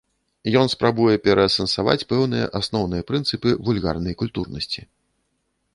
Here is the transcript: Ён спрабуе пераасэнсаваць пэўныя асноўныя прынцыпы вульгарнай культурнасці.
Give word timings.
Ён 0.61 0.67
спрабуе 0.75 1.15
пераасэнсаваць 1.27 2.07
пэўныя 2.13 2.45
асноўныя 2.59 3.07
прынцыпы 3.11 3.49
вульгарнай 3.69 4.13
культурнасці. 4.25 4.81